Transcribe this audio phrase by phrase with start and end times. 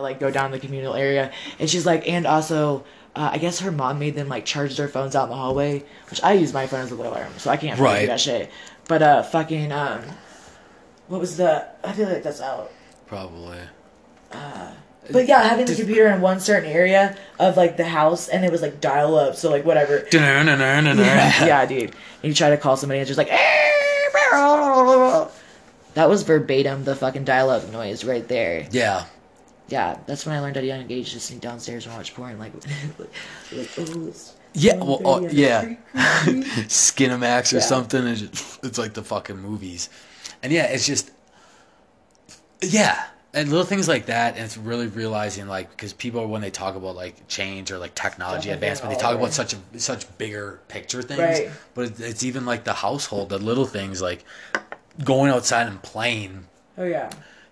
[0.00, 2.84] like go down the communal area, and she's like, and also.
[3.12, 5.82] Uh, I guess her mom made them like charge their phones out in the hallway,
[6.10, 8.02] which I use my phone as a alarm, so I can't Right.
[8.02, 8.52] do that shit.
[8.86, 10.02] But uh, fucking um,
[11.08, 11.66] what was the?
[11.82, 12.70] I feel like that's out.
[13.08, 13.58] Probably.
[15.10, 18.52] But yeah, having the computer in one certain area of like the house, and it
[18.52, 20.06] was like dial up, so like whatever.
[21.04, 21.82] Yeah, yeah, dude.
[21.90, 23.36] And you try to call somebody, and it's just like.
[25.94, 28.68] That was verbatim the fucking dial up noise right there.
[28.70, 29.06] Yeah.
[29.70, 32.38] Yeah, that's when I learned at a young age to sneak downstairs and watch porn.
[32.38, 32.52] Like,
[32.98, 35.74] like oh, it's Yeah, well, 1:30 and yeah.
[35.94, 37.62] it's Skinamax or Yeah.
[37.62, 38.06] something.
[38.06, 39.88] It's, just, it's like the fucking movies,
[40.42, 41.10] and yeah, it's just
[42.62, 44.34] yeah, and little things like that.
[44.34, 47.94] And it's really realizing like because people when they talk about like change or like
[47.94, 49.20] technology Stuff advancement, they talk over.
[49.22, 51.20] about such a such bigger picture things.
[51.20, 51.50] Right.
[51.74, 54.24] But it- it's even like the household, the little things like
[55.04, 56.46] going outside and playing
[56.76, 57.10] Oh yeah,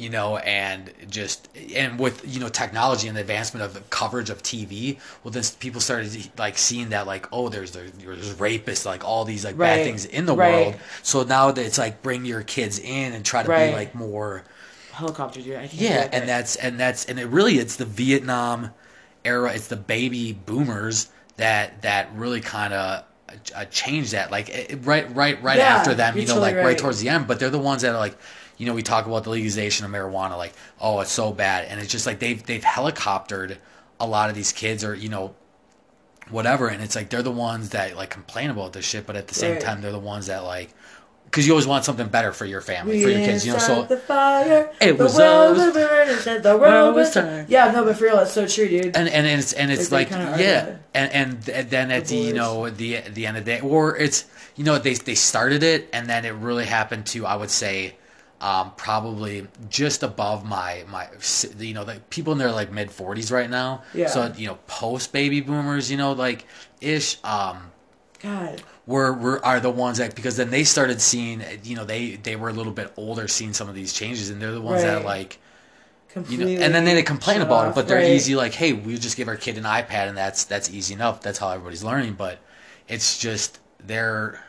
[0.00, 4.30] you know, and just and with you know technology and the advancement of the coverage
[4.30, 8.86] of TV, well, then people started like seeing that like oh, there's there's, there's rapists,
[8.86, 9.60] like all these like Right.
[9.60, 10.34] bad things in the Right.
[10.34, 10.78] world.
[11.02, 13.50] So now that it's like bring your kids in and try to Right.
[13.50, 14.44] be like more
[14.92, 15.70] helicopter dude.
[15.70, 18.70] Yeah, and that's and that's and it really it's the Vietnam
[19.24, 23.04] era, it's the baby boomers that that really kind of.
[23.54, 26.58] Uh, changed that like it, right right right Yeah, after them you know totally like
[26.58, 26.76] right.
[26.76, 28.18] towards the end but they're the ones that are like
[28.60, 31.64] you know we talk about the legalization of marijuana like oh it's so bad.
[31.68, 33.56] And it's just like they've they've helicoptered
[33.98, 35.34] a lot of these kids or you know
[36.30, 36.68] whatever.
[36.68, 39.34] And it's like they're the ones that like complain about this shit but at the
[39.34, 39.60] same Right.
[39.62, 40.74] time they're the ones that like
[41.24, 43.82] because you always want something better for your family for your kids you know so
[43.84, 47.48] the fire, It the was, world uh, was burned, and the world was turned.
[47.48, 48.96] Yeah, no, but for real, it's so true, dude.
[48.96, 50.64] and and it's and it's Like, like, yeah.
[50.64, 53.96] the- and and then at the you know the the end of the day or
[53.96, 54.24] it's
[54.56, 57.94] you know they they started it and then it really happened to I would say
[58.40, 61.08] um, probably just above my my
[61.58, 64.06] you know the people in their like mid 40s right now Yeah.
[64.08, 66.46] so you know post baby boomers you know like
[66.80, 67.70] ish um
[68.22, 72.16] God, were, were are the ones that because then they started seeing you know they
[72.16, 74.82] they were a little bit older seeing some of these changes and they're the ones
[74.82, 75.04] that Right.
[75.04, 75.38] like
[76.12, 76.56] you completely.
[76.56, 78.08] know, and then they complain about it, but they're right.
[78.08, 78.34] easy.
[78.34, 81.20] Like, hey, we just give our kid an iPad, and that's that's easy enough.
[81.22, 82.14] That's how everybody's learning.
[82.14, 82.40] But
[82.88, 84.42] it's just they're,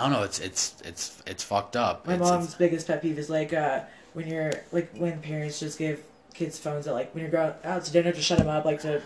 [0.00, 0.22] I don't know.
[0.24, 2.06] It's it's it's it's fucked up.
[2.06, 3.80] My It's- mom's it's- biggest pet peeve is like uh,
[4.14, 6.02] when you're like when parents just give
[6.32, 8.80] kids phones that like when you're going out to dinner to shut them up, like
[8.80, 9.02] to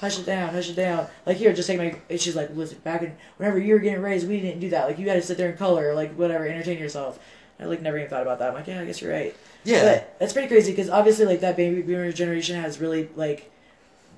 [0.00, 1.06] hush it down, hush it down.
[1.26, 1.96] Like here, just take my.
[2.08, 4.86] And she's like, listen, back in whenever you were getting raised, we didn't do that.
[4.86, 7.18] Like you had to sit there and color, like whatever, entertain yourself.
[7.60, 8.50] I like never even thought about that.
[8.50, 9.34] I'm like, yeah, I guess you're right.
[9.64, 13.50] yeah, But that's pretty crazy because obviously, like that baby boomer generation has really like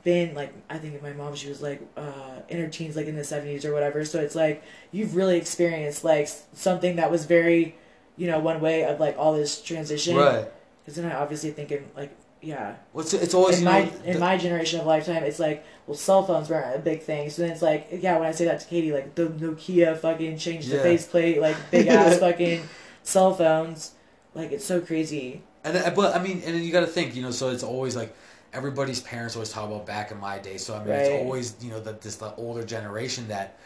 [0.02, 3.16] been like I think my mom she was like uh, in her teens, like in
[3.16, 4.04] the seventies or whatever.
[4.04, 4.62] So it's like
[4.92, 7.74] you've really experienced like something that was very,
[8.16, 10.16] you know, one way of like all this transition.
[10.16, 10.48] right.
[10.84, 14.12] Because then I obviously thinking like yeah, Well, it's, it's always in my know, in
[14.14, 17.28] the- my generation of lifetime, it's like well, cell phones weren't a big thing.
[17.28, 20.38] So then it's like yeah, when I say that to Katie, like the Nokia fucking
[20.38, 20.82] changed the Yeah.
[20.82, 22.62] faceplate, like big ass fucking
[23.02, 23.92] cell phones.
[24.34, 25.42] Like it's so crazy.
[25.64, 27.94] And but I mean, and then you got to think, you know, so it's always
[27.94, 28.16] like
[28.52, 30.56] everybody's parents always talk about back in my day.
[30.56, 33.58] So I mean, it's always you know the this the older generation that.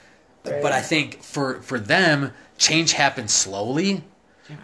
[0.44, 0.60] Right.
[0.60, 4.04] But I think for for them, change happens slowly.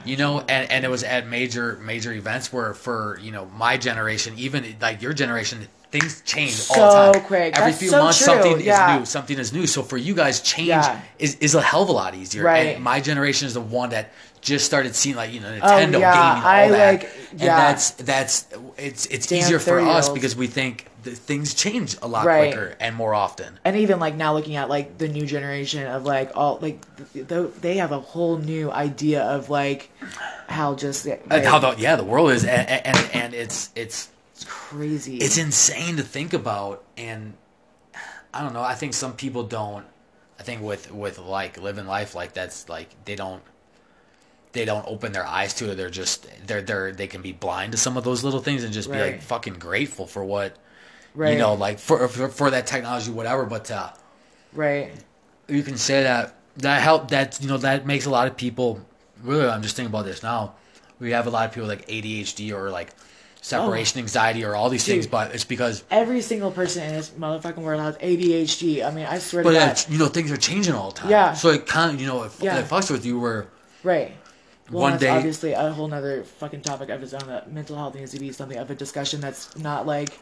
[0.04, 3.78] You know, and, and it was at major major events where for you know my
[3.78, 7.22] generation, even like your generation, things change all the So time.
[7.24, 7.56] quick.
[7.56, 8.26] Every That's few so months, true.
[8.26, 8.92] something Yeah.
[8.96, 9.06] is new.
[9.06, 9.66] Something is new.
[9.66, 11.00] So for you guys, change Yeah.
[11.18, 12.42] is, is a hell of a lot easier.
[12.44, 12.74] Right.
[12.76, 16.00] And my generation is the one that just started seeing like you know Oh, Nintendo
[16.00, 16.14] yeah.
[16.14, 16.92] gaming, all I, that.
[17.02, 17.56] like- and yeah.
[17.56, 18.46] that's that's
[18.76, 22.52] it's it's Damn easier for us because we think things change a lot Right.
[22.52, 23.58] quicker and more often.
[23.64, 27.28] and even like now looking at like the new generation of like all like th-
[27.28, 29.90] th- they have a whole new idea of like
[30.48, 34.44] how just like, how the yeah the world is and and, and it's it's it's
[34.44, 35.18] crazy.
[35.18, 37.34] it's insane to think about and
[38.34, 39.84] i don't know i think some people don't
[40.38, 43.42] i think with with like living life like that's like they don't
[44.52, 47.72] they don't open their eyes to it they're just they're they're they can be blind
[47.72, 50.56] to some of those little things and just be like fucking grateful for what
[51.14, 53.90] right, you know like for, for for that technology whatever but uh
[54.52, 54.90] right,
[55.48, 58.80] you can say that that help that you know that makes a lot of people
[59.22, 60.54] really i'm just thinking about this now
[60.98, 62.90] we have a lot of people like adhd or like
[63.42, 65.10] separation anxiety or all these things Oh.
[65.10, 68.84] But it's because Every single person in this motherfucking world has ADHD.
[68.84, 69.84] I mean, I swear But to God.
[69.88, 71.10] you know things are changing all the time.
[71.10, 71.32] Yeah.
[71.32, 72.58] So it kind of you know it, Yeah.
[72.58, 73.46] it fucks with you where
[73.82, 74.12] Right.
[74.70, 77.26] Well, one that's day obviously a whole nother fucking topic of its own.
[77.26, 80.18] That mental health needs to be something of a discussion that's not like,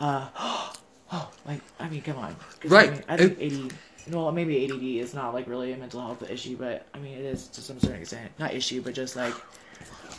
[0.00, 0.28] uh,
[1.12, 2.88] oh, like I mean, come on Right.
[2.88, 6.28] I, mean, I think AD, well, maybe ADD is not like really a mental health
[6.30, 8.30] issue, but I mean, it is to some certain extent.
[8.38, 9.34] Not issue, but just like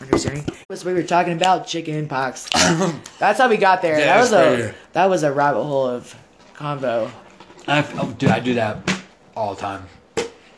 [0.02, 0.46] understanding.
[0.70, 2.50] Was we were talking about chicken pox.
[3.20, 4.00] That's how we got there.
[4.00, 6.16] Yeah, that was a that was a rabbit hole of
[6.56, 7.12] convo.
[7.68, 8.78] I, oh, dude, I do that
[9.36, 9.84] all the time.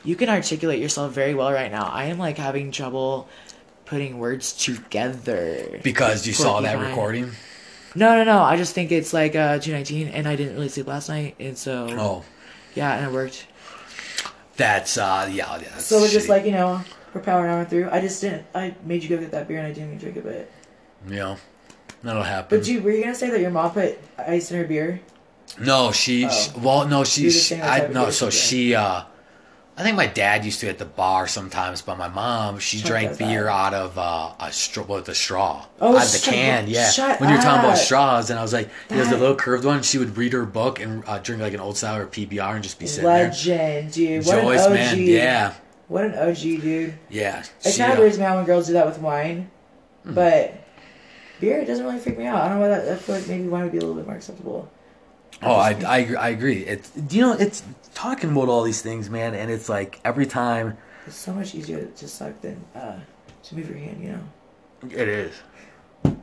[0.03, 1.83] You can articulate yourself very well right now.
[1.91, 3.27] I am like having trouble
[3.85, 5.79] putting words together.
[5.83, 7.31] Because you saw that recording.
[7.95, 8.39] No, no, no.
[8.41, 11.57] I just think it's like uh, 219, and I didn't really sleep last night, and
[11.57, 12.23] so Oh,
[12.75, 13.47] yeah, and it worked.
[14.57, 15.53] that's uh, yeah.
[15.55, 16.81] yeah that's So we're just like you know
[17.13, 17.89] we're powering on through.
[17.91, 18.45] I just didn't.
[18.53, 20.49] I made you go get that beer, and I didn't even drink it, but.
[21.11, 21.37] Yeah.
[22.03, 22.57] that'll happen.
[22.59, 25.01] But you were you gonna say that your mom put ice in her beer?
[25.59, 26.29] No, she, Oh.
[26.29, 29.01] she- well, no, she, she I no, so she, uh,
[29.79, 33.17] I think my dad used to at the bar sometimes, but my mom, she drank
[33.17, 33.55] beer up.
[33.55, 36.89] out of uh, a straw, with the straw, Oh, out of the can, yeah.
[36.91, 39.63] shut when you're talking about straws, and I was like, there's the That- little curved
[39.63, 39.81] one.
[39.81, 42.61] She would read her book and uh, drink like an old style or PBR and
[42.63, 43.29] just be sitting there.
[43.29, 44.25] Legend, dude.
[44.25, 44.77] What Joyce, an OG.
[44.77, 45.53] man, yeah,
[45.87, 46.99] What an OG, dude.
[47.09, 47.43] yeah.
[47.63, 49.49] It kind of uh, weirds me out when girls do that with wine,
[50.03, 50.13] Hmm.
[50.13, 50.55] but
[51.39, 52.41] beer doesn't really freak me out.
[52.41, 52.89] I don't know why that.
[52.89, 54.69] I feel like maybe wine would be a little bit more acceptable.
[55.41, 56.65] Oh, I, I, agree- I agree.
[56.65, 57.63] It's you know, it's
[57.93, 60.77] talking about all these things, man, and it's like every time
[61.07, 62.99] It's so much easier to suck than uh,
[63.43, 64.03] to move your hand.
[64.03, 64.23] You know.
[65.01, 65.33] It is.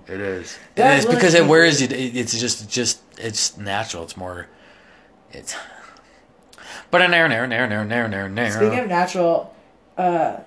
[0.06, 0.58] It is.
[0.76, 1.88] That it is because it wears you.
[1.88, 4.02] it- It's just, just, it's natural.
[4.04, 4.48] It's more.
[5.32, 5.54] It's.
[6.90, 8.50] But a nair, nair, nair, nair, nair, nair, nair.
[8.52, 9.54] Speaking of natural,
[9.98, 10.38] uh,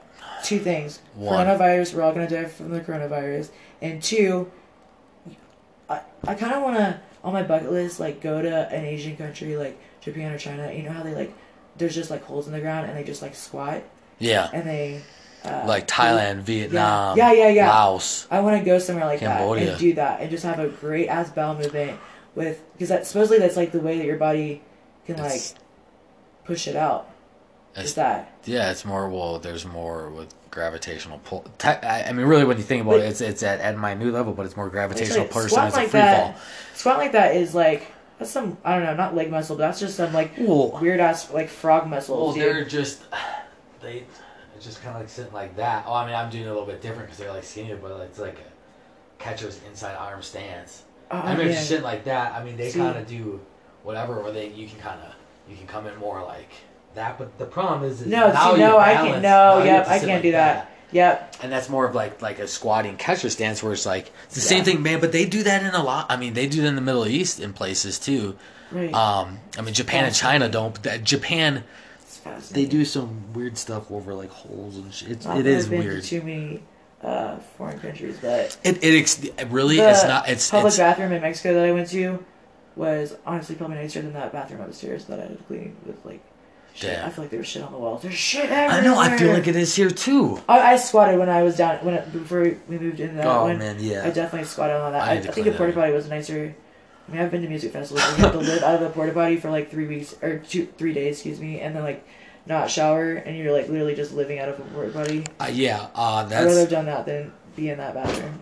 [0.44, 1.46] two things: One.
[1.48, 1.94] coronavirus.
[1.96, 3.50] We're all gonna die from the coronavirus,
[3.82, 4.50] and two,
[5.90, 9.18] I I kind of want to on my bucket list like go to an Asian
[9.18, 10.72] country like Japan or China.
[10.72, 11.34] You know how they like
[11.78, 13.84] there's just like holes in the ground and they just like squat
[14.20, 15.02] yeah, and they
[15.44, 17.70] uh, like Thailand, Vietnam, Yeah, yeah, yeah.
[17.70, 18.28] Laos.
[18.30, 21.08] I want to go somewhere like that and do that and just have a great
[21.08, 21.98] ass bowel movement
[22.36, 24.62] with because that supposedly that's like the way that your body
[25.06, 25.42] can like
[26.44, 27.09] push it out.
[27.76, 29.08] It's, Is that yeah, it's more.
[29.10, 31.46] Well, there's more with gravitational pull.
[31.58, 33.78] Te- I I mean, really, when you think about Like- it, it's it's at, at
[33.78, 35.42] my new level, but it's more gravitational like, pull.
[35.44, 36.38] squat It's a like free that.
[36.74, 39.80] Squat like that is like that's some I don't know, not leg muscle, but that's
[39.80, 40.32] just some like.
[40.38, 42.20] Well, weird ass like frog muscles.
[42.20, 42.56] Well, dude.
[42.56, 43.04] they're just
[43.82, 44.04] they
[44.60, 45.86] just kind of like sitting like that.
[45.88, 47.92] Oh, I mean, I'm doing it a little bit different because they're like skinnier, but
[47.92, 50.84] like, it's like a catcher's inside arm stance.
[51.12, 51.48] Oh, I mean, man.
[51.48, 53.40] you're sitting like that, I mean, they kind of do
[53.84, 55.14] whatever, or they you can kind of
[55.50, 56.50] you can come in more like
[56.96, 57.18] that.
[57.18, 59.22] But the problem is, is No, now see, you're no, I can't.
[59.22, 60.72] No, you yep, I can't like do that.
[60.92, 61.36] Yep.
[61.44, 64.42] And that's more of like like a squatting catcher stance, where it's like it's the
[64.42, 64.58] Yeah.
[64.60, 65.00] same thing, man.
[65.00, 66.08] But they do that in a lot.
[66.10, 68.36] I mean, they do that in the Middle East in places too.
[68.72, 68.94] Right.
[68.94, 70.82] Um, I mean, Japan and China don't.
[70.84, 71.64] That- Japan,
[72.52, 75.10] they do some weird stuff over like holes and shit.
[75.12, 76.04] It's, Not it that is I've been weird.
[76.04, 76.64] To too many
[77.04, 81.12] uh, foreign countries, but It it ex- really the it's not it's public it's bathroom
[81.12, 82.24] in Mexico that I went to
[82.76, 86.22] was honestly probably nicer than that bathroom upstairs that I had to clean with like
[86.80, 86.96] shit.
[86.96, 87.06] Damn.
[87.06, 88.02] I feel like there was shit on the walls.
[88.02, 88.70] There's shit everywhere.
[88.70, 90.40] I know I feel like it is here too.
[90.48, 93.26] I, I squatted when I was down when it, before we, we moved into that
[93.28, 93.58] Oh one.
[93.60, 94.04] man, yeah.
[94.06, 95.02] I definitely squatted on that.
[95.02, 96.56] I I, I think a porta potty was nicer.
[97.08, 99.12] I mean, I've been to music festivals you have to live out of a porta
[99.14, 102.06] potty for like three weeks or two, three days, excuse me, and then like
[102.46, 105.26] not shower, and you're like literally just living out of a porta potty.
[105.40, 108.40] Uh, yeah, uh, I'd rather have done that than be in that bathroom.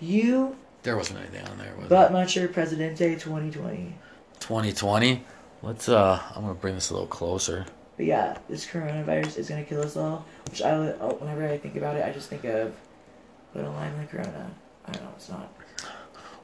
[0.00, 1.74] You there wasn't anything on there.
[1.78, 3.94] Was butt muncher Presidente 2020.
[4.40, 5.24] 2020.
[5.62, 7.66] Let's uh, I'm gonna bring this a little closer.
[7.96, 10.24] But yeah, this coronavirus is gonna kill us all.
[10.48, 12.74] Which I, oh, whenever I think about it, I just think of
[13.54, 14.50] little lime and Corona.
[14.86, 15.52] I don't know, it's not.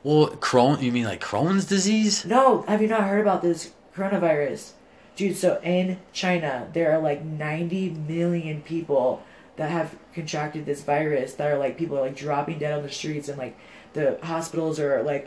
[0.02, 0.82] Well, Crohn.
[0.82, 2.24] You mean like Crohn's disease?
[2.24, 4.72] No, have you not heard about this coronavirus?
[5.16, 9.22] Dude, so in China, there are like 90 million people
[9.56, 12.90] that have contracted this virus that are like people are like dropping dead on the
[12.90, 13.56] streets and like
[13.92, 15.24] the hospitals are like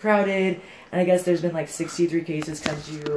[0.00, 0.60] overcrowded
[0.92, 2.92] and I guess there's been like 63 cases come to